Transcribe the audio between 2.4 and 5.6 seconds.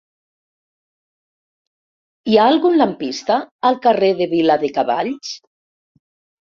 algun lampista al carrer de Viladecavalls?